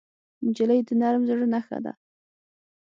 نجلۍ 0.45 0.79
د 0.87 0.89
نرم 1.01 1.23
زړه 1.29 1.45
نښه 1.53 1.77
ده. 1.85 1.93